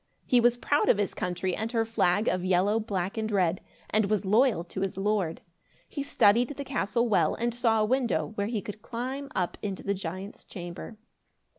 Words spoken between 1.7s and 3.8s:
her flag of yellow, black and red,